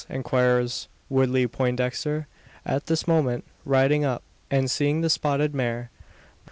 [0.09, 2.25] inquires Woodley Poindexter,
[2.65, 5.91] at this moment, riding up, and seeing the spotted mare.